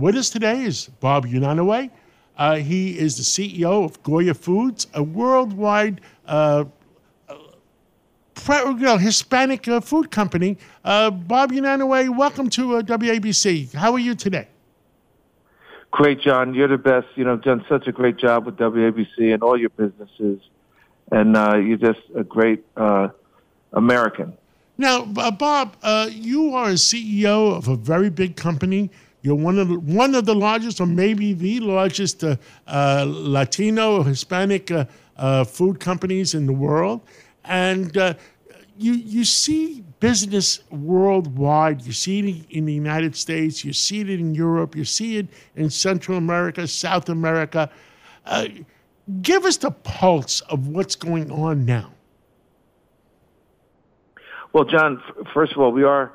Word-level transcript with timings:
with 0.00 0.16
us 0.16 0.30
today 0.30 0.62
is 0.62 0.86
Bob 1.00 1.26
Unanue. 1.26 1.90
Uh, 2.36 2.56
he 2.56 2.98
is 2.98 3.16
the 3.16 3.22
CEO 3.22 3.84
of 3.84 4.02
Goya 4.02 4.32
Foods, 4.32 4.86
a 4.94 5.02
worldwide 5.02 6.00
uh, 6.26 6.64
know, 8.48 8.96
Hispanic 8.96 9.68
uh, 9.68 9.80
food 9.80 10.10
company. 10.10 10.56
Uh, 10.84 11.10
Bob 11.10 11.52
Unanue, 11.52 12.16
welcome 12.16 12.48
to 12.50 12.76
uh, 12.76 12.82
WABC. 12.82 13.74
How 13.74 13.92
are 13.92 13.98
you 13.98 14.14
today? 14.14 14.48
Great, 15.90 16.20
John. 16.20 16.54
You're 16.54 16.68
the 16.68 16.78
best. 16.78 17.08
You 17.16 17.24
know, 17.24 17.36
done 17.36 17.64
such 17.68 17.86
a 17.86 17.92
great 17.92 18.16
job 18.16 18.46
with 18.46 18.56
WABC 18.56 19.34
and 19.34 19.42
all 19.42 19.58
your 19.58 19.70
businesses, 19.70 20.40
and 21.10 21.36
uh, 21.36 21.56
you're 21.56 21.76
just 21.76 22.00
a 22.16 22.24
great 22.24 22.64
uh, 22.76 23.08
American. 23.72 24.32
Now, 24.78 25.06
uh, 25.18 25.30
Bob, 25.30 25.76
you 26.10 26.54
are 26.54 26.70
a 26.70 26.74
CEO 26.74 27.54
of 27.54 27.68
a 27.68 27.76
very 27.76 28.08
big 28.08 28.36
company. 28.36 28.90
You're 29.22 29.34
one 29.34 29.58
of 29.58 29.68
the, 29.68 29.78
one 29.78 30.14
of 30.14 30.24
the 30.24 30.34
largest, 30.34 30.80
or 30.80 30.86
maybe 30.86 31.34
the 31.34 31.60
largest, 31.60 32.24
Latino 32.66 33.98
or 33.98 34.04
Hispanic 34.04 34.70
food 35.46 35.80
companies 35.80 36.34
in 36.34 36.46
the 36.46 36.52
world. 36.52 37.02
And 37.44 37.96
uh, 37.96 38.14
you, 38.78 38.92
you 38.92 39.24
see 39.24 39.84
business 40.00 40.60
worldwide. 40.70 41.82
You 41.82 41.92
see 41.92 42.20
it 42.20 42.56
in 42.56 42.64
the 42.64 42.72
United 42.72 43.14
States, 43.14 43.64
you 43.64 43.72
see 43.72 44.00
it 44.00 44.08
in 44.08 44.34
Europe, 44.34 44.74
you 44.74 44.84
see 44.84 45.18
it 45.18 45.28
in 45.56 45.68
Central 45.68 46.16
America, 46.16 46.66
South 46.66 47.08
America. 47.10 47.70
Uh, 48.24 48.46
give 49.20 49.44
us 49.44 49.58
the 49.58 49.70
pulse 49.70 50.40
of 50.42 50.68
what's 50.68 50.96
going 50.96 51.30
on 51.30 51.66
now. 51.66 51.92
Well, 54.52 54.64
John, 54.64 55.02
first 55.32 55.52
of 55.52 55.58
all, 55.58 55.72
we 55.72 55.84
are 55.84 56.12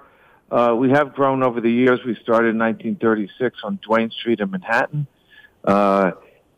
uh, 0.52 0.76
we 0.78 0.92
have 0.92 1.14
grown 1.14 1.44
over 1.44 1.62
the 1.62 1.72
years. 1.72 2.00
We 2.06 2.16
started 2.16 2.50
in 2.50 2.60
1936 2.60 3.60
on 3.64 3.80
Duane 3.86 4.12
Street 4.12 4.40
in 4.40 4.52
Manhattan, 4.52 5.08
uh, 5.64 6.12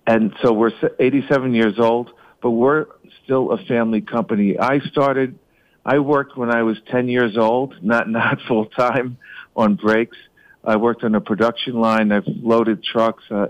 and 0.05 0.33
so 0.41 0.53
we're 0.53 0.71
87 0.99 1.53
years 1.53 1.79
old 1.79 2.11
but 2.41 2.52
we're 2.52 2.85
still 3.23 3.52
a 3.52 3.57
family 3.66 4.02
company. 4.02 4.57
I 4.59 4.79
started, 4.79 5.38
I 5.85 5.99
worked 5.99 6.38
when 6.38 6.49
I 6.49 6.63
was 6.63 6.77
10 6.89 7.07
years 7.07 7.38
old, 7.38 7.75
not, 7.81 8.09
not 8.09 8.39
full 8.47 8.66
time 8.67 9.17
on 9.55 9.75
breaks. 9.75 10.17
I 10.63 10.75
worked 10.75 11.03
on 11.03 11.16
a 11.16 11.22
production 11.22 11.75
line. 11.75 12.11
I've 12.11 12.27
loaded 12.27 12.83
trucks. 12.83 13.23
Uh, 13.29 13.47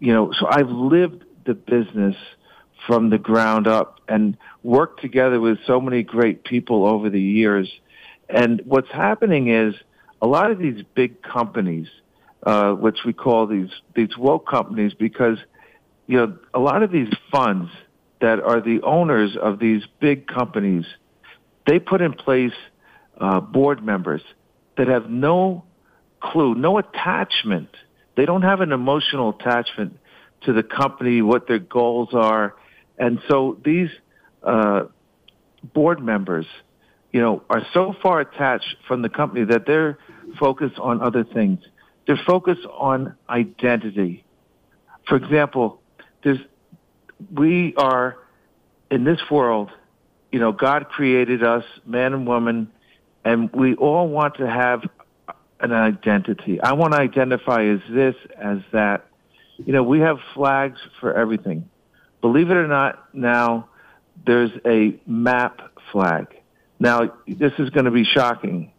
you 0.00 0.12
know, 0.12 0.32
so 0.32 0.46
I've 0.48 0.68
lived 0.68 1.24
the 1.46 1.54
business 1.54 2.16
from 2.86 3.10
the 3.10 3.18
ground 3.18 3.66
up 3.66 4.00
and 4.08 4.36
worked 4.62 5.00
together 5.00 5.40
with 5.40 5.58
so 5.66 5.80
many 5.80 6.02
great 6.02 6.44
people 6.44 6.86
over 6.86 7.10
the 7.10 7.20
years. 7.20 7.68
And 8.28 8.62
what's 8.64 8.90
happening 8.90 9.48
is 9.48 9.74
a 10.20 10.26
lot 10.26 10.50
of 10.50 10.58
these 10.58 10.82
big 10.94 11.22
companies, 11.22 11.88
uh, 12.42 12.72
which 12.72 12.98
we 13.04 13.12
call 13.12 13.46
these, 13.46 13.70
these 13.94 14.16
woke 14.16 14.46
companies, 14.46 14.92
because, 14.94 15.38
you 16.06 16.18
know, 16.18 16.38
a 16.52 16.58
lot 16.58 16.82
of 16.82 16.90
these 16.90 17.12
funds, 17.30 17.70
that 18.20 18.40
are 18.40 18.60
the 18.60 18.80
owners 18.82 19.36
of 19.36 19.58
these 19.58 19.82
big 20.00 20.26
companies, 20.26 20.84
they 21.66 21.78
put 21.78 22.00
in 22.00 22.12
place 22.12 22.52
uh, 23.20 23.40
board 23.40 23.84
members 23.84 24.22
that 24.76 24.88
have 24.88 25.08
no 25.08 25.64
clue, 26.20 26.54
no 26.54 26.78
attachment. 26.78 27.68
They 28.16 28.26
don't 28.26 28.42
have 28.42 28.60
an 28.60 28.72
emotional 28.72 29.30
attachment 29.30 29.98
to 30.42 30.52
the 30.52 30.62
company, 30.62 31.22
what 31.22 31.46
their 31.46 31.58
goals 31.58 32.10
are. 32.12 32.56
And 32.98 33.20
so 33.28 33.58
these 33.64 33.90
uh, 34.42 34.84
board 35.62 36.02
members, 36.02 36.46
you 37.12 37.20
know, 37.20 37.42
are 37.48 37.66
so 37.72 37.94
far 38.02 38.20
attached 38.20 38.76
from 38.86 39.02
the 39.02 39.08
company 39.08 39.44
that 39.46 39.66
they're 39.66 39.98
focused 40.38 40.78
on 40.78 41.00
other 41.00 41.24
things. 41.24 41.60
They're 42.06 42.20
focused 42.26 42.66
on 42.66 43.14
identity. 43.28 44.24
For 45.06 45.16
example, 45.16 45.80
there's 46.22 46.38
we 47.32 47.74
are 47.76 48.18
in 48.90 49.04
this 49.04 49.20
world, 49.30 49.70
you 50.30 50.38
know, 50.38 50.52
God 50.52 50.88
created 50.88 51.42
us, 51.42 51.64
man 51.84 52.12
and 52.12 52.26
woman, 52.26 52.70
and 53.24 53.50
we 53.52 53.74
all 53.74 54.08
want 54.08 54.36
to 54.36 54.48
have 54.48 54.82
an 55.60 55.72
identity. 55.72 56.60
I 56.60 56.72
want 56.74 56.92
to 56.92 57.00
identify 57.00 57.64
as 57.64 57.80
this, 57.90 58.14
as 58.36 58.58
that. 58.72 59.06
You 59.56 59.72
know, 59.72 59.82
we 59.82 60.00
have 60.00 60.18
flags 60.34 60.78
for 61.00 61.12
everything. 61.12 61.68
Believe 62.20 62.50
it 62.50 62.56
or 62.56 62.68
not, 62.68 63.14
now 63.14 63.68
there's 64.24 64.52
a 64.64 64.98
MAP 65.06 65.60
flag. 65.90 66.37
Now, 66.80 67.12
this 67.26 67.52
is 67.58 67.70
going 67.70 67.86
to 67.86 67.90
be 67.90 68.04
shocking, 68.04 68.72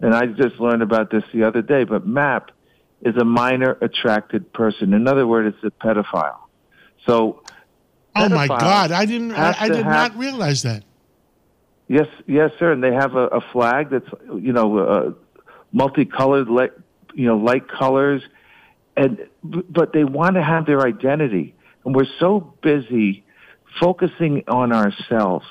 and 0.00 0.14
I 0.14 0.26
just 0.26 0.60
learned 0.60 0.82
about 0.82 1.10
this 1.10 1.24
the 1.32 1.44
other 1.44 1.62
day, 1.62 1.84
but 1.84 2.06
MAP 2.06 2.50
is 3.02 3.16
a 3.16 3.24
minor 3.24 3.76
attracted 3.80 4.52
person. 4.52 4.94
In 4.94 5.08
other 5.08 5.26
words, 5.26 5.56
it's 5.56 5.64
a 5.64 5.84
pedophile. 5.86 6.38
So 7.06 7.42
Oh 8.16 8.28
my 8.28 8.48
God! 8.48 8.90
I 8.90 9.04
didn't. 9.04 9.32
I, 9.32 9.54
I 9.58 9.68
did 9.68 9.84
have, 9.84 9.86
not 9.86 10.16
realize 10.16 10.62
that. 10.62 10.84
Yes, 11.88 12.08
yes, 12.26 12.50
sir. 12.58 12.72
And 12.72 12.82
they 12.82 12.92
have 12.92 13.14
a, 13.14 13.26
a 13.26 13.40
flag 13.52 13.90
that's 13.90 14.08
you 14.34 14.52
know 14.52 14.78
uh, 14.78 15.12
multicolored, 15.72 16.48
light, 16.48 16.72
you 17.14 17.26
know, 17.26 17.36
light 17.36 17.68
colors, 17.68 18.22
and 18.96 19.26
but 19.42 19.92
they 19.92 20.04
want 20.04 20.34
to 20.34 20.42
have 20.42 20.66
their 20.66 20.80
identity, 20.80 21.54
and 21.84 21.94
we're 21.94 22.08
so 22.18 22.54
busy 22.62 23.24
focusing 23.78 24.42
on 24.48 24.72
ourselves 24.72 25.46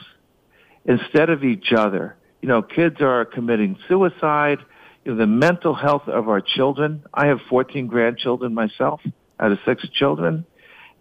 instead 0.85 1.29
of 1.29 1.43
each 1.43 1.71
other. 1.73 2.15
You 2.41 2.47
know, 2.47 2.61
kids 2.61 3.01
are 3.01 3.25
committing 3.25 3.77
suicide. 3.87 4.59
You 5.03 5.13
know, 5.13 5.17
the 5.17 5.27
mental 5.27 5.73
health 5.73 6.07
of 6.07 6.29
our 6.29 6.41
children. 6.41 7.03
I 7.13 7.27
have 7.27 7.39
14 7.49 7.87
grandchildren 7.87 8.53
myself 8.53 9.01
out 9.39 9.51
of 9.51 9.59
six 9.65 9.87
children, 9.89 10.45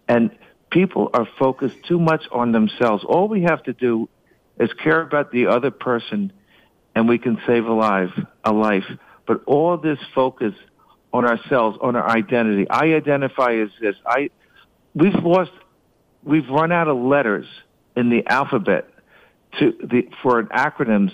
and 0.07 0.31
people 0.69 1.09
are 1.13 1.27
focused 1.37 1.77
too 1.87 1.99
much 1.99 2.23
on 2.31 2.51
themselves. 2.51 3.03
All 3.03 3.27
we 3.27 3.43
have 3.43 3.63
to 3.63 3.73
do 3.73 4.09
is 4.59 4.71
care 4.73 5.01
about 5.01 5.31
the 5.31 5.47
other 5.47 5.71
person 5.71 6.31
and 6.95 7.07
we 7.07 7.17
can 7.17 7.39
save 7.47 7.65
a 7.65 7.73
life, 7.73 8.11
a 8.43 8.51
life. 8.51 8.85
But 9.25 9.43
all 9.45 9.77
this 9.77 9.99
focus 10.13 10.53
on 11.13 11.25
ourselves, 11.25 11.77
on 11.81 11.95
our 11.95 12.07
identity. 12.07 12.69
I 12.69 12.93
identify 12.93 13.55
as 13.55 13.69
this. 13.79 13.95
I, 14.05 14.29
we've 14.93 15.15
lost, 15.23 15.51
we've 16.23 16.47
run 16.49 16.71
out 16.71 16.87
of 16.87 16.97
letters 16.97 17.45
in 17.95 18.09
the 18.09 18.27
alphabet 18.27 18.89
to 19.59 19.73
the, 19.83 20.07
for 20.21 20.43
acronyms 20.43 21.11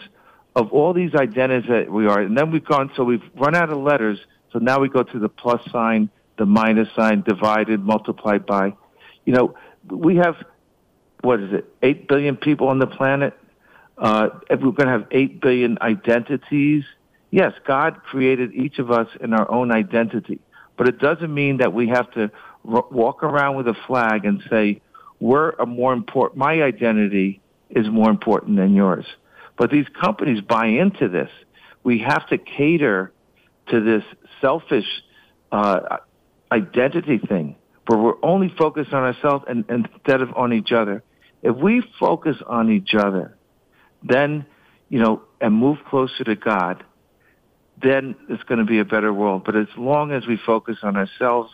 of 0.56 0.72
all 0.72 0.94
these 0.94 1.14
identities 1.16 1.70
that 1.70 1.92
we 1.92 2.08
are. 2.08 2.22
And 2.22 2.38
then 2.38 2.52
we've 2.52 2.66
gone, 2.66 2.92
so 2.96 3.04
we've 3.04 3.24
run 3.36 3.56
out 3.56 3.70
of 3.70 3.78
letters. 3.78 4.20
So 4.52 4.60
now 4.60 4.80
we 4.80 4.90
go 4.90 5.04
to 5.04 5.20
the 5.20 5.30
plus 5.30 5.62
sign, 5.72 6.10
the 6.38 6.46
minus 6.46 6.88
sign, 6.96 7.22
divided, 7.22 7.82
multiplied 7.82 8.46
by 8.46 8.74
you 9.26 9.34
know, 9.34 9.56
we 9.90 10.18
have, 10.18 10.36
what 11.22 11.42
is 11.42 11.52
it, 11.54 11.66
8 11.82 12.08
billion 12.08 12.38
people 12.38 12.68
on 12.70 12.80
the 12.80 12.88
planet. 12.88 13.34
Uh, 13.98 14.30
we're 14.50 14.72
going 14.72 14.88
to 14.88 14.92
have 14.92 15.08
8 15.12 15.42
billion 15.42 15.78
identities, 15.82 16.84
yes, 17.32 17.54
God 17.66 18.04
created 18.04 18.54
each 18.54 18.78
of 18.80 18.92
us 18.92 19.08
in 19.20 19.34
our 19.34 19.50
own 19.50 19.72
identity. 19.72 20.40
But 20.78 20.90
it 20.90 21.00
doesn't 21.00 21.34
mean 21.34 21.58
that 21.58 21.74
we 21.74 21.88
have 21.88 22.12
to 22.12 22.30
r- 22.70 22.86
walk 22.92 23.24
around 23.24 23.56
with 23.56 23.68
a 23.68 23.76
flag 23.88 24.26
and 24.26 24.44
say, 24.50 24.82
we're 25.20 25.52
a 25.52 25.66
more 25.66 25.94
important, 25.94 26.38
my 26.38 26.62
identity 26.62 27.42
is 27.76 27.88
more 27.90 28.10
important 28.10 28.58
than 28.58 28.74
yours. 28.74 29.06
But 29.58 29.70
these 29.70 29.86
companies 30.02 30.42
buy 30.42 30.68
into 30.68 31.10
this. 31.10 31.30
We 31.84 32.00
have 32.00 32.28
to 32.30 32.38
cater 32.38 33.12
to 33.68 33.82
this 33.82 34.04
selfish 34.42 34.88
uh, 35.52 35.98
identity 36.52 37.20
thing 37.20 37.56
where 37.88 38.00
we're 38.00 38.24
only 38.24 38.54
focused 38.58 38.94
on 38.94 39.04
ourselves 39.04 39.46
and, 39.48 39.66
instead 39.70 40.22
of 40.22 40.34
on 40.36 40.54
each 40.54 40.72
other. 40.72 41.04
If 41.44 41.56
we 41.56 41.84
focus 42.00 42.38
on 42.48 42.72
each 42.72 42.96
other, 42.96 43.38
then, 44.02 44.46
you 44.90 45.00
know, 45.00 45.22
and 45.40 45.54
move 45.54 45.78
closer 45.88 46.24
to 46.24 46.36
God, 46.36 46.84
then 47.82 48.16
it's 48.30 48.44
going 48.44 48.60
to 48.60 48.66
be 48.66 48.80
a 48.80 48.86
better 48.86 49.14
world. 49.14 49.44
But 49.46 49.56
as 49.56 49.68
long 49.78 50.12
as 50.12 50.26
we 50.26 50.38
focus 50.44 50.78
on 50.82 50.96
ourselves, 50.96 51.52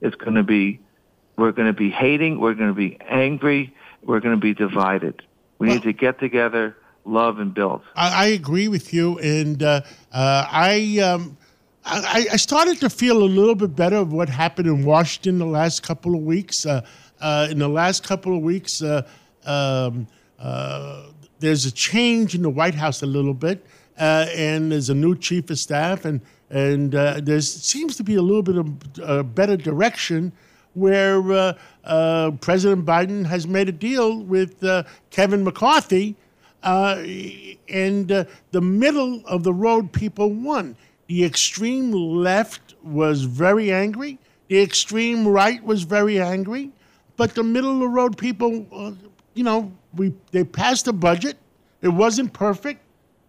it's 0.00 0.14
going 0.14 0.34
to 0.34 0.42
be, 0.42 0.80
we're 1.36 1.52
going 1.52 1.66
to 1.66 1.72
be 1.72 1.90
hating, 1.90 2.38
we're 2.38 2.54
going 2.54 2.68
to 2.68 2.74
be 2.74 2.98
angry, 3.00 3.74
we're 4.02 4.20
going 4.20 4.36
to 4.36 4.40
be 4.40 4.54
divided. 4.54 5.22
We 5.58 5.68
well, 5.68 5.76
need 5.76 5.82
to 5.84 5.92
get 5.92 6.18
together, 6.18 6.76
love, 7.04 7.38
and 7.38 7.54
build. 7.54 7.82
I, 7.94 8.24
I 8.24 8.26
agree 8.28 8.68
with 8.68 8.92
you. 8.92 9.18
And 9.18 9.62
uh, 9.62 9.82
uh, 10.12 10.46
I, 10.50 10.98
um, 10.98 11.36
I, 11.84 12.26
I, 12.32 12.36
started 12.36 12.80
to 12.80 12.90
feel 12.90 13.22
a 13.22 13.24
little 13.24 13.54
bit 13.54 13.76
better 13.76 13.96
of 13.96 14.12
what 14.12 14.28
happened 14.28 14.68
in 14.68 14.84
Washington 14.84 15.38
the 15.38 15.46
last 15.46 15.82
couple 15.82 16.14
of 16.14 16.22
weeks. 16.22 16.66
Uh, 16.66 16.84
uh, 17.20 17.48
in 17.50 17.58
the 17.58 17.68
last 17.68 18.04
couple 18.04 18.36
of 18.36 18.42
weeks, 18.42 18.82
uh, 18.82 19.02
um, 19.46 20.06
uh, 20.38 21.06
there's 21.38 21.66
a 21.66 21.72
change 21.72 22.34
in 22.34 22.42
the 22.42 22.50
White 22.50 22.74
House 22.74 23.02
a 23.02 23.06
little 23.06 23.34
bit, 23.34 23.64
uh, 23.98 24.26
and 24.34 24.72
there's 24.72 24.90
a 24.90 24.94
new 24.94 25.16
chief 25.16 25.50
of 25.50 25.58
staff, 25.58 26.04
and 26.04 26.20
and 26.50 26.94
uh, 26.94 27.20
there 27.22 27.40
seems 27.40 27.96
to 27.96 28.04
be 28.04 28.14
a 28.14 28.22
little 28.22 28.42
bit 28.42 28.56
of 28.56 28.68
a 29.02 29.24
better 29.24 29.56
direction 29.56 30.32
where 30.74 31.32
uh, 31.32 31.52
uh, 31.84 32.32
President 32.40 32.84
Biden 32.84 33.24
has 33.24 33.46
made 33.46 33.68
a 33.68 33.72
deal 33.72 34.20
with 34.20 34.62
uh, 34.62 34.84
Kevin 35.10 35.44
McCarthy, 35.44 36.16
and 36.62 38.08
the 38.08 38.60
middle 38.60 39.22
of 39.26 39.44
the 39.44 39.52
road 39.52 39.92
people 39.92 40.30
won 40.32 40.76
The 41.06 41.24
extreme 41.24 41.92
left 41.92 42.74
was 42.82 43.24
very 43.24 43.70
angry. 43.70 44.18
The 44.48 44.62
extreme 44.62 45.26
right 45.28 45.62
was 45.62 45.82
very 45.82 46.20
angry. 46.20 46.70
But 47.16 47.34
the 47.34 47.42
middle 47.42 47.72
of 47.72 47.80
the 47.80 47.88
road 47.88 48.16
people, 48.16 48.66
uh, 48.72 48.92
you 49.34 49.44
know, 49.44 49.72
we 49.94 50.14
they 50.32 50.44
passed 50.44 50.88
a 50.88 50.92
budget. 50.92 51.36
It 51.82 51.88
wasn't 51.88 52.32
perfect, 52.32 52.80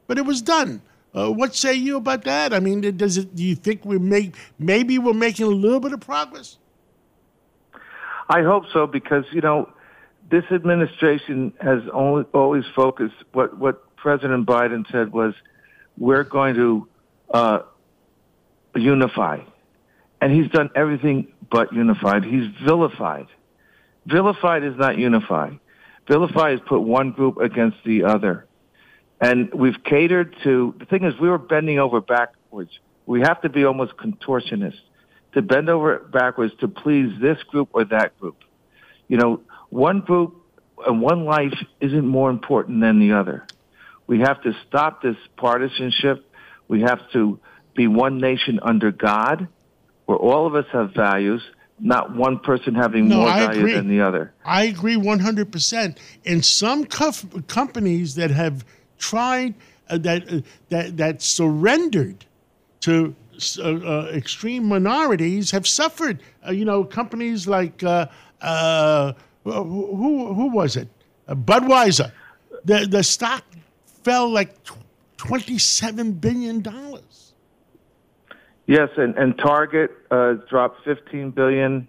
but 0.07 0.17
it 0.17 0.25
was 0.25 0.41
done. 0.41 0.81
Uh, 1.13 1.29
what 1.31 1.55
say 1.55 1.73
you 1.73 1.97
about 1.97 2.23
that? 2.23 2.53
I 2.53 2.59
mean, 2.59 2.81
does 2.97 3.17
it? 3.17 3.35
Do 3.35 3.43
you 3.43 3.55
think 3.55 3.85
we 3.85 3.99
make 3.99 4.35
maybe 4.57 4.97
we're 4.97 5.13
making 5.13 5.45
a 5.45 5.49
little 5.49 5.79
bit 5.79 5.93
of 5.93 5.99
progress? 5.99 6.57
I 8.29 8.41
hope 8.43 8.63
so 8.73 8.87
because 8.87 9.25
you 9.31 9.41
know 9.41 9.69
this 10.29 10.43
administration 10.51 11.53
has 11.61 11.81
only, 11.93 12.23
always 12.33 12.63
focused. 12.75 13.15
What 13.33 13.57
what 13.57 13.95
President 13.95 14.45
Biden 14.47 14.89
said 14.91 15.11
was, 15.11 15.33
we're 15.97 16.23
going 16.23 16.55
to 16.55 16.87
uh, 17.33 17.59
unify, 18.75 19.39
and 20.21 20.31
he's 20.31 20.49
done 20.51 20.69
everything 20.75 21.33
but 21.51 21.73
unified. 21.73 22.23
He's 22.23 22.47
vilified. 22.63 23.27
Vilified 24.05 24.63
is 24.63 24.75
not 24.77 24.97
unify. 24.97 25.51
Vilify 26.07 26.53
is 26.53 26.59
put 26.67 26.81
one 26.81 27.11
group 27.11 27.37
against 27.37 27.77
the 27.83 28.03
other. 28.03 28.45
And 29.19 29.51
we've 29.53 29.81
catered 29.83 30.35
to, 30.43 30.75
the 30.77 30.85
thing 30.85 31.03
is, 31.03 31.17
we 31.19 31.29
were 31.29 31.37
bending 31.37 31.79
over 31.79 32.01
backwards. 32.01 32.71
We 33.05 33.21
have 33.21 33.41
to 33.41 33.49
be 33.49 33.63
almost 33.63 33.93
contortionists 33.97 34.81
to 35.35 35.41
bend 35.41 35.69
over 35.69 35.99
backwards 35.99 36.53
to 36.61 36.67
please 36.67 37.11
this 37.21 37.37
group 37.43 37.69
or 37.73 37.83
that 37.85 38.17
group. 38.19 38.37
You 39.07 39.17
know, 39.17 39.41
one 39.69 39.99
group 39.99 40.41
and 40.87 41.01
one 41.01 41.25
life 41.25 41.53
isn't 41.79 42.07
more 42.07 42.29
important 42.29 42.81
than 42.81 42.99
the 42.99 43.11
other. 43.13 43.45
We 44.07 44.19
have 44.21 44.41
to 44.43 44.53
stop 44.67 45.01
this 45.03 45.17
partisanship. 45.35 46.25
We 46.67 46.81
have 46.81 46.99
to 47.11 47.39
be 47.75 47.87
one 47.87 48.19
nation 48.19 48.59
under 48.63 48.91
God, 48.91 49.47
where 50.05 50.17
all 50.17 50.47
of 50.47 50.55
us 50.55 50.65
have 50.71 50.93
values, 50.93 51.41
not 51.79 52.15
one 52.15 52.39
person 52.39 52.73
having 52.73 53.09
No, 53.09 53.17
more 53.17 53.27
I 53.27 53.47
value 53.47 53.59
agree. 53.59 53.73
than 53.73 53.89
the 53.89 54.01
other. 54.01 54.33
I 54.45 54.63
agree 54.63 54.95
100%. 54.95 55.97
And 56.25 56.45
some 56.45 56.85
companies 56.85 58.15
that 58.15 58.31
have 58.31 58.63
tried, 58.97 59.55
uh, 59.89 59.97
that, 59.97 60.31
uh, 60.31 60.41
that, 60.69 60.97
that 60.97 61.21
surrendered 61.21 62.25
to 62.81 63.15
uh, 63.59 63.63
uh, 63.63 64.11
extreme 64.13 64.65
minorities 64.65 65.51
have 65.51 65.67
suffered. 65.67 66.21
Uh, 66.45 66.51
you 66.51 66.65
know, 66.65 66.83
companies 66.83 67.47
like, 67.47 67.83
uh, 67.83 68.07
uh, 68.41 69.13
who, 69.43 70.33
who 70.33 70.49
was 70.51 70.75
it? 70.75 70.89
Uh, 71.27 71.35
Budweiser. 71.35 72.11
The, 72.63 72.87
the 72.89 73.03
stock 73.03 73.43
fell 74.03 74.29
like 74.29 74.55
$27 75.17 76.19
billion. 76.19 76.63
Yes, 78.67 78.89
and, 78.97 79.15
and 79.15 79.37
Target 79.37 79.91
dropped 80.49 80.83
15 80.85 81.31
billion 81.31 81.87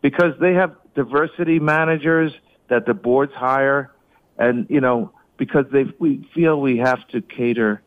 because 0.00 0.32
they 0.40 0.54
have 0.54 0.74
diversity 0.94 1.58
managers 1.58 2.32
that 2.68 2.86
the 2.86 2.94
boards 2.94 3.32
hire, 3.34 3.90
and 4.38 4.66
you 4.70 4.80
know 4.80 5.12
because 5.36 5.66
they 5.72 5.84
we 5.98 6.26
feel 6.34 6.60
we 6.60 6.78
have 6.78 7.06
to 7.08 7.20
cater 7.20 7.82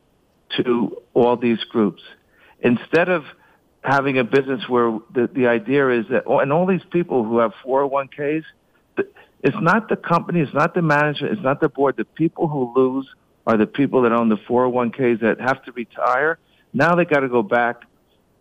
to 0.58 1.02
all 1.14 1.36
these 1.36 1.64
groups 1.66 2.02
instead 2.62 3.10
of 3.10 3.24
having 3.82 4.18
a 4.18 4.24
business 4.24 4.68
where 4.68 5.00
the 5.14 5.30
the 5.34 5.48
idea 5.48 5.90
is 5.90 6.06
that 6.10 6.24
oh, 6.26 6.40
and 6.40 6.52
all 6.52 6.66
these 6.66 6.84
people 6.92 7.24
who 7.24 7.40
have 7.40 7.54
401ks, 7.66 8.44
it's 9.44 9.58
not 9.62 9.90
the 9.90 9.96
company, 9.96 10.42
it's 10.42 10.54
not 10.54 10.74
the 10.74 10.82
management, 10.82 11.34
it's 11.34 11.44
not 11.44 11.62
the 11.62 11.70
board. 11.70 11.96
The 11.98 12.06
people 12.06 12.48
who 12.48 12.74
lose 12.76 13.08
are 13.46 13.58
the 13.58 13.68
people 13.68 14.02
that 14.02 14.12
own 14.12 14.30
the 14.30 14.36
401ks 14.36 15.22
that 15.22 15.40
have 15.40 15.64
to 15.64 15.72
retire. 15.72 16.38
Now 16.74 16.96
they 16.96 17.06
got 17.06 17.22
to 17.22 17.30
go 17.30 17.44
back 17.44 17.84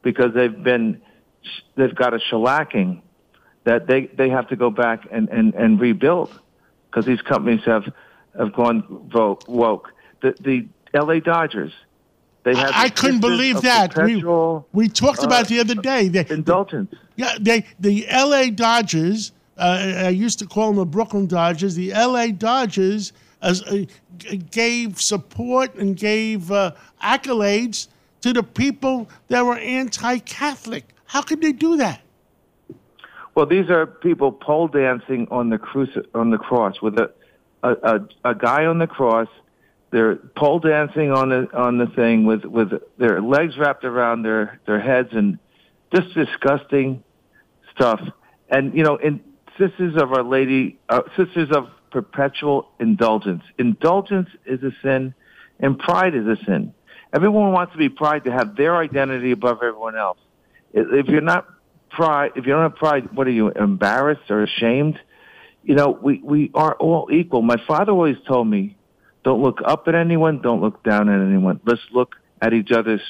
because 0.02 0.34
they've 0.34 0.62
been 0.62 1.00
they've 1.76 1.94
got 1.94 2.14
a 2.14 2.18
shellacking 2.18 3.02
that 3.64 3.86
they 3.86 4.06
they 4.06 4.30
have 4.30 4.48
to 4.48 4.56
go 4.56 4.70
back 4.70 5.06
and 5.10 5.28
and 5.28 5.54
and 5.54 5.80
rebuild 5.80 6.38
because 6.90 7.04
these 7.04 7.20
companies 7.22 7.60
have 7.64 7.84
have 8.36 8.52
gone 8.52 9.08
woke. 9.48 9.92
The 10.22 10.34
the 10.40 10.68
L.A. 10.94 11.20
Dodgers 11.20 11.72
I, 12.46 12.88
couldn't 12.88 13.20
believe 13.20 13.62
that. 13.62 13.96
We, 13.96 14.22
we 14.72 14.88
talked 14.88 15.22
uh, 15.22 15.26
about 15.26 15.46
it 15.46 15.48
the 15.48 15.60
other 15.60 15.74
day. 15.74 16.08
They, 16.08 16.26
indulgence. 16.28 16.94
Yeah, 17.16 17.36
they 17.40 17.66
the 17.80 18.08
L.A. 18.08 18.50
Dodgers. 18.50 19.32
Uh, 19.56 19.92
I 19.96 20.08
used 20.10 20.38
to 20.40 20.46
call 20.46 20.68
them 20.68 20.76
the 20.76 20.86
Brooklyn 20.86 21.26
Dodgers. 21.26 21.74
The 21.74 21.92
L.A. 21.92 22.30
Dodgers 22.30 23.12
uh, 23.42 23.54
g- 24.18 24.36
gave 24.36 25.00
support 25.00 25.74
and 25.76 25.96
gave 25.96 26.52
uh, 26.52 26.72
accolades 27.02 27.88
to 28.20 28.32
the 28.32 28.42
people 28.42 29.08
that 29.28 29.44
were 29.44 29.56
anti-Catholic. 29.56 30.94
How 31.06 31.22
could 31.22 31.40
they 31.40 31.52
do 31.52 31.76
that? 31.78 32.02
Well, 33.34 33.46
these 33.46 33.70
are 33.70 33.86
people 33.86 34.32
pole 34.32 34.68
dancing 34.68 35.26
on 35.30 35.50
the 35.50 35.58
cruci- 35.58 36.06
on 36.14 36.30
the 36.30 36.38
cross 36.38 36.80
with 36.80 36.98
a, 36.98 37.10
a 37.62 37.70
a 37.70 38.30
a 38.30 38.34
guy 38.34 38.64
on 38.66 38.78
the 38.78 38.86
cross. 38.86 39.28
They're 39.96 40.16
pole 40.16 40.58
dancing 40.58 41.10
on 41.10 41.30
the 41.30 41.48
on 41.56 41.78
the 41.78 41.86
thing 41.86 42.26
with 42.26 42.44
with 42.44 42.68
their 42.98 43.22
legs 43.22 43.56
wrapped 43.56 43.82
around 43.82 44.24
their 44.24 44.60
their 44.66 44.78
heads 44.78 45.08
and 45.12 45.38
just 45.90 46.12
disgusting 46.12 47.02
stuff. 47.74 48.02
And 48.50 48.76
you 48.76 48.82
know, 48.82 48.96
in 48.96 49.22
Sisters 49.58 49.96
of 49.96 50.12
Our 50.12 50.22
Lady, 50.22 50.78
uh, 50.90 51.00
Sisters 51.16 51.48
of 51.50 51.70
Perpetual 51.90 52.68
Indulgence. 52.78 53.42
Indulgence 53.58 54.28
is 54.44 54.62
a 54.62 54.72
sin, 54.82 55.14
and 55.60 55.78
pride 55.78 56.14
is 56.14 56.26
a 56.26 56.36
sin. 56.44 56.74
Everyone 57.14 57.52
wants 57.52 57.72
to 57.72 57.78
be 57.78 57.88
pride 57.88 58.24
to 58.24 58.32
have 58.32 58.54
their 58.54 58.76
identity 58.76 59.30
above 59.30 59.62
everyone 59.62 59.96
else. 59.96 60.18
If 60.74 61.06
you're 61.06 61.22
not 61.22 61.46
pride, 61.88 62.32
if 62.36 62.44
you 62.44 62.52
don't 62.52 62.64
have 62.64 62.76
pride, 62.76 63.16
what 63.16 63.26
are 63.28 63.30
you 63.30 63.48
embarrassed 63.48 64.30
or 64.30 64.42
ashamed? 64.42 65.00
You 65.62 65.74
know, 65.74 65.88
we 65.88 66.20
we 66.22 66.50
are 66.52 66.74
all 66.74 67.08
equal. 67.10 67.40
My 67.40 67.56
father 67.66 67.92
always 67.92 68.18
told 68.28 68.46
me, 68.46 68.75
don't 69.26 69.42
look 69.42 69.58
up 69.64 69.88
at 69.88 69.96
anyone, 69.96 70.40
don't 70.40 70.60
look 70.60 70.84
down 70.84 71.08
at 71.08 71.20
anyone. 71.20 71.58
Let's 71.66 71.82
look 71.90 72.14
at 72.40 72.52
each 72.52 72.70
other 72.70 73.02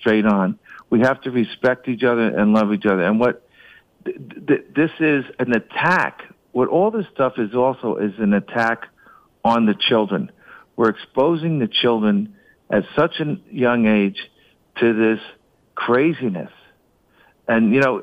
straight 0.00 0.26
on. 0.26 0.58
We 0.90 0.98
have 1.02 1.20
to 1.20 1.30
respect 1.30 1.86
each 1.86 2.02
other 2.02 2.26
and 2.26 2.52
love 2.52 2.72
each 2.72 2.86
other. 2.86 3.04
And 3.04 3.20
what 3.20 3.48
th- 4.04 4.16
th- 4.48 4.64
this 4.74 4.90
is 4.98 5.24
an 5.38 5.52
attack. 5.54 6.24
What 6.50 6.68
all 6.70 6.90
this 6.90 7.06
stuff 7.14 7.34
is 7.38 7.54
also 7.54 7.98
is 7.98 8.14
an 8.18 8.34
attack 8.34 8.88
on 9.44 9.66
the 9.66 9.76
children. 9.78 10.32
We're 10.74 10.88
exposing 10.88 11.60
the 11.60 11.68
children 11.68 12.34
at 12.68 12.82
such 12.96 13.20
a 13.20 13.36
young 13.48 13.86
age 13.86 14.18
to 14.80 14.92
this 14.92 15.20
craziness. 15.76 16.50
And 17.46 17.72
you 17.72 17.80
know, 17.80 17.98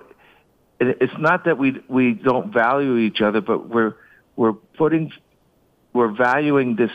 it, 0.79 0.99
it's 1.01 1.19
not 1.19 1.43
that 1.43 1.57
we 1.57 1.83
we 1.89 2.13
don't 2.13 2.53
value 2.53 2.95
each 2.95 3.19
other, 3.19 3.41
but 3.41 3.67
we're 3.67 3.95
we're 4.37 4.53
putting 4.53 5.11
we're 5.91 6.13
valuing 6.15 6.77
this 6.77 6.91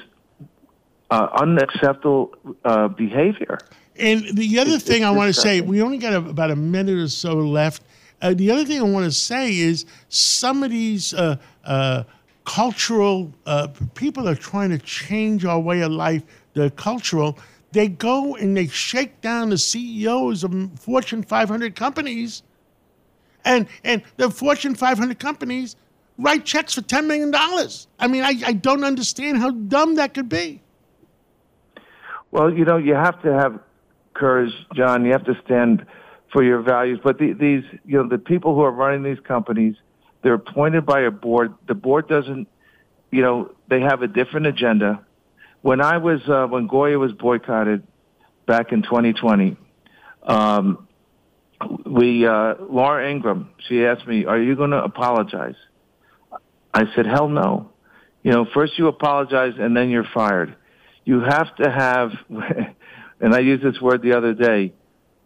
uh, 1.10 1.28
unacceptable 1.40 2.34
uh, 2.64 2.88
behavior. 2.88 3.58
And 3.98 4.36
the 4.36 4.58
other 4.58 4.70
It's- 4.72 4.82
thing 4.82 5.02
it's 5.02 5.06
I 5.06 5.10
want 5.10 5.34
to 5.34 5.40
say, 5.40 5.60
we 5.60 5.80
only 5.82 5.98
got 5.98 6.12
a, 6.12 6.18
about 6.18 6.50
a 6.50 6.56
minute 6.56 6.98
or 6.98 7.08
so 7.08 7.34
left. 7.34 7.82
Uh, 8.22 8.34
the 8.34 8.50
other 8.50 8.64
thing 8.64 8.78
I 8.80 8.84
want 8.84 9.04
to 9.04 9.12
say 9.12 9.56
is 9.58 9.84
some 10.08 10.62
of 10.62 10.70
these 10.70 11.12
uh, 11.14 11.36
uh, 11.64 12.04
cultural 12.44 13.32
uh, 13.46 13.68
people 13.94 14.28
are 14.28 14.34
trying 14.34 14.70
to 14.70 14.78
change 14.78 15.44
our 15.44 15.58
way 15.60 15.80
of 15.82 15.92
life. 15.92 16.22
The 16.54 16.70
cultural, 16.70 17.38
they 17.72 17.88
go 17.88 18.34
and 18.36 18.56
they 18.56 18.66
shake 18.68 19.20
down 19.20 19.50
the 19.50 19.58
CEOs 19.58 20.44
of 20.44 20.54
Fortune 20.80 21.22
500 21.22 21.74
companies, 21.76 22.42
and 23.44 23.66
and 23.84 24.02
the 24.16 24.30
Fortune 24.30 24.74
500 24.74 25.18
companies 25.18 25.76
write 26.18 26.46
checks 26.46 26.72
for 26.74 26.80
10 26.80 27.06
million 27.06 27.30
dollars. 27.30 27.86
I 27.98 28.08
mean, 28.08 28.22
I, 28.22 28.34
I 28.46 28.52
don't 28.54 28.84
understand 28.84 29.36
how 29.38 29.50
dumb 29.50 29.96
that 29.96 30.14
could 30.14 30.30
be. 30.30 30.62
Well, 32.36 32.52
you 32.52 32.66
know, 32.66 32.76
you 32.76 32.92
have 32.92 33.22
to 33.22 33.32
have 33.32 33.60
courage, 34.12 34.52
John. 34.74 35.06
You 35.06 35.12
have 35.12 35.24
to 35.24 35.40
stand 35.46 35.86
for 36.34 36.44
your 36.44 36.60
values. 36.60 37.00
But 37.02 37.16
the, 37.16 37.32
these, 37.32 37.64
you 37.86 37.96
know, 37.96 38.06
the 38.06 38.18
people 38.18 38.54
who 38.54 38.60
are 38.60 38.70
running 38.70 39.02
these 39.02 39.24
companies, 39.26 39.74
they're 40.22 40.34
appointed 40.34 40.84
by 40.84 41.00
a 41.00 41.10
board. 41.10 41.54
The 41.66 41.74
board 41.74 42.08
doesn't, 42.08 42.46
you 43.10 43.22
know, 43.22 43.52
they 43.68 43.80
have 43.80 44.02
a 44.02 44.06
different 44.06 44.48
agenda. 44.48 45.02
When 45.62 45.80
I 45.80 45.96
was, 45.96 46.20
uh, 46.28 46.46
when 46.46 46.66
Goya 46.66 46.98
was 46.98 47.12
boycotted 47.12 47.86
back 48.44 48.70
in 48.70 48.82
2020, 48.82 49.56
um, 50.24 50.86
we, 51.86 52.26
uh, 52.26 52.56
Laura 52.68 53.10
Ingraham, 53.10 53.48
she 53.66 53.86
asked 53.86 54.06
me, 54.06 54.26
"Are 54.26 54.38
you 54.38 54.56
going 54.56 54.72
to 54.72 54.84
apologize?" 54.84 55.56
I 56.74 56.84
said, 56.94 57.06
"Hell 57.06 57.30
no." 57.30 57.70
You 58.22 58.32
know, 58.32 58.44
first 58.52 58.78
you 58.78 58.88
apologize 58.88 59.54
and 59.58 59.74
then 59.74 59.88
you're 59.88 60.06
fired 60.12 60.54
you 61.06 61.20
have 61.20 61.54
to 61.56 61.70
have, 61.70 62.10
and 63.20 63.34
I 63.34 63.38
used 63.38 63.62
this 63.62 63.80
word 63.80 64.02
the 64.02 64.12
other 64.12 64.34
day, 64.34 64.74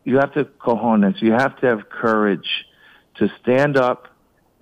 you 0.05 0.19
have 0.19 0.33
to 0.35 0.45
cojones, 0.45 1.21
you 1.21 1.33
have 1.33 1.59
to 1.61 1.67
have 1.67 1.89
courage 1.91 2.67
to 3.17 3.29
stand 3.43 3.77
up 3.77 4.07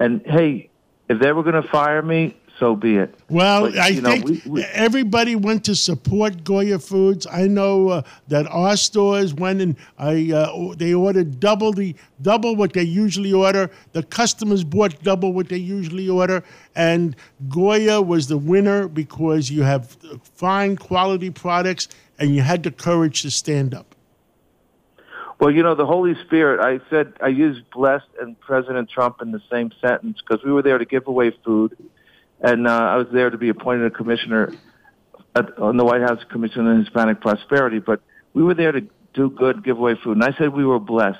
and, 0.00 0.22
hey, 0.24 0.70
if 1.08 1.20
they 1.20 1.32
were 1.32 1.42
going 1.42 1.60
to 1.60 1.68
fire 1.68 2.00
me, 2.00 2.36
so 2.58 2.74
be 2.74 2.96
it. 2.96 3.14
Well, 3.28 3.70
But, 3.70 3.78
I 3.78 3.90
know, 3.90 4.10
think 4.10 4.24
we- 4.24 4.42
we- 4.46 4.64
everybody 4.64 5.36
went 5.36 5.64
to 5.64 5.74
support 5.74 6.44
Goya 6.44 6.78
Foods. 6.78 7.26
I 7.30 7.46
know 7.46 7.88
uh, 7.88 8.02
that 8.28 8.46
our 8.48 8.76
stores 8.76 9.32
went 9.34 9.60
and 9.60 9.76
I 9.98 10.32
uh, 10.32 10.74
they 10.76 10.94
ordered 10.94 11.40
double 11.40 11.72
the 11.72 11.94
double 12.20 12.56
what 12.56 12.72
they 12.72 12.82
usually 12.82 13.32
order. 13.32 13.70
The 13.92 14.02
customers 14.02 14.64
bought 14.64 15.02
double 15.02 15.32
what 15.32 15.48
they 15.48 15.56
usually 15.58 16.08
order, 16.08 16.42
and 16.74 17.14
Goya 17.48 18.02
was 18.02 18.26
the 18.26 18.38
winner 18.38 18.88
because 18.88 19.50
you 19.50 19.62
have 19.62 19.96
fine 20.34 20.76
quality 20.76 21.30
products 21.30 21.88
and 22.18 22.34
you 22.34 22.42
had 22.42 22.62
the 22.64 22.70
courage 22.70 23.22
to 23.22 23.30
stand 23.30 23.74
up. 23.74 23.94
Well, 25.40 25.52
you 25.52 25.62
know, 25.62 25.76
the 25.76 25.86
Holy 25.86 26.16
Spirit, 26.24 26.58
I 26.58 26.80
said, 26.90 27.12
I 27.22 27.28
used 27.28 27.70
blessed 27.70 28.08
and 28.20 28.38
President 28.40 28.90
Trump 28.90 29.22
in 29.22 29.30
the 29.30 29.40
same 29.48 29.70
sentence 29.80 30.18
because 30.20 30.44
we 30.44 30.50
were 30.50 30.62
there 30.62 30.78
to 30.78 30.84
give 30.84 31.06
away 31.06 31.30
food. 31.44 31.76
And 32.40 32.66
uh, 32.66 32.70
I 32.70 32.96
was 32.96 33.06
there 33.12 33.30
to 33.30 33.38
be 33.38 33.48
appointed 33.48 33.86
a 33.86 33.90
commissioner 33.90 34.52
at, 35.34 35.58
on 35.58 35.76
the 35.76 35.84
White 35.84 36.02
House 36.02 36.22
Commission 36.30 36.66
on 36.66 36.80
Hispanic 36.80 37.20
Prosperity. 37.20 37.78
But 37.80 38.00
we 38.32 38.42
were 38.42 38.54
there 38.54 38.72
to 38.72 38.82
do 39.14 39.30
good, 39.30 39.64
give 39.64 39.78
away 39.78 39.94
food. 40.02 40.16
And 40.16 40.24
I 40.24 40.36
said 40.38 40.52
we 40.52 40.64
were 40.64 40.78
blessed. 40.78 41.18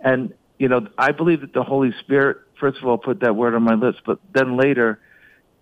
And, 0.00 0.34
you 0.58 0.68
know, 0.68 0.88
I 0.98 1.12
believe 1.12 1.42
that 1.42 1.52
the 1.52 1.62
Holy 1.62 1.92
Spirit, 2.00 2.38
first 2.58 2.78
of 2.78 2.84
all, 2.84 2.98
put 2.98 3.20
that 3.20 3.36
word 3.36 3.54
on 3.54 3.62
my 3.62 3.74
lips. 3.74 3.98
But 4.04 4.18
then 4.32 4.56
later, 4.56 4.98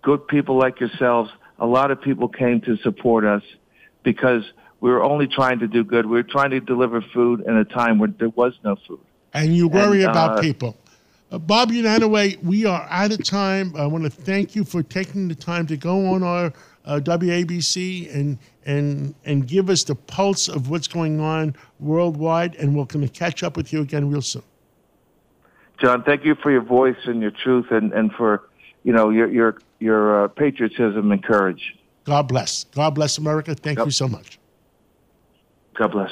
good 0.01 0.27
people 0.27 0.57
like 0.57 0.79
yourselves, 0.79 1.29
a 1.59 1.65
lot 1.67 1.91
of 1.91 2.01
people 2.01 2.27
came 2.27 2.61
to 2.61 2.77
support 2.77 3.25
us 3.25 3.43
because 4.03 4.43
we 4.81 4.89
were 4.89 5.03
only 5.03 5.27
trying 5.27 5.59
to 5.59 5.67
do 5.67 5.83
good. 5.83 6.05
We 6.05 6.13
were 6.13 6.23
trying 6.23 6.51
to 6.51 6.59
deliver 6.61 7.01
food 7.13 7.43
in 7.45 7.55
a 7.55 7.65
time 7.65 7.99
when 7.99 8.15
there 8.17 8.29
was 8.29 8.53
no 8.63 8.77
food. 8.87 9.01
and 9.33 9.55
you 9.55 9.67
worry 9.67 10.01
And, 10.03 10.11
about 10.11 10.39
uh, 10.39 10.41
people. 10.41 10.75
Uh, 11.31 11.37
Bob 11.37 11.69
Unanue, 11.69 12.41
we 12.43 12.65
are 12.65 12.87
out 12.89 13.11
of 13.11 13.23
time. 13.23 13.75
I 13.75 13.85
want 13.85 14.03
to 14.03 14.09
thank 14.09 14.55
you 14.55 14.63
for 14.63 14.81
taking 14.81 15.27
the 15.27 15.35
time 15.35 15.67
to 15.67 15.77
go 15.77 16.07
on 16.07 16.23
our 16.23 16.51
uh, 16.85 16.99
WABC 17.03 18.13
and 18.13 18.39
and 18.65 19.13
and 19.25 19.47
give 19.47 19.69
us 19.69 19.83
the 19.83 19.93
pulse 19.93 20.47
of 20.47 20.71
what's 20.71 20.87
going 20.87 21.19
on 21.19 21.55
worldwide. 21.79 22.55
And 22.55 22.75
we're 22.75 22.85
going 22.85 23.07
to 23.07 23.13
catch 23.13 23.43
up 23.43 23.57
with 23.57 23.71
you 23.71 23.81
again 23.81 24.09
real 24.09 24.23
soon. 24.23 24.41
John, 25.79 26.03
thank 26.03 26.25
you 26.25 26.35
for 26.35 26.51
your 26.51 26.63
voice 26.63 26.97
and 27.05 27.21
your 27.21 27.31
truth 27.31 27.67
and, 27.71 27.93
and 27.93 28.11
for, 28.13 28.49
you 28.83 28.91
know, 28.91 29.11
your, 29.11 29.31
your, 29.31 29.59
your 29.79 30.25
uh, 30.25 30.27
patriotism 30.27 31.11
and 31.11 31.23
courage. 31.23 31.75
God 32.03 32.27
bless. 32.27 32.65
God 32.65 32.95
bless 32.95 33.17
America. 33.17 33.55
Thank 33.55 33.79
you 33.79 33.91
so 33.91 34.07
much. 34.07 34.39
God 35.75 35.91
bless. 35.91 36.11